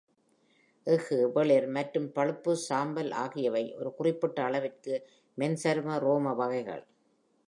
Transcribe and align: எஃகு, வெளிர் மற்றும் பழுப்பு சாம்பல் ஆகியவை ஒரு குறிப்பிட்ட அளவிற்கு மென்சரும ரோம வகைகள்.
எஃகு, 0.87 1.17
வெளிர் 1.33 1.67
மற்றும் 1.67 2.07
பழுப்பு 2.11 2.53
சாம்பல் 2.67 3.11
ஆகியவை 3.23 3.63
ஒரு 3.79 3.89
குறிப்பிட்ட 3.95 4.43
அளவிற்கு 4.43 4.95
மென்சரும 5.37 5.99
ரோம 5.99 6.33
வகைகள். 6.33 6.83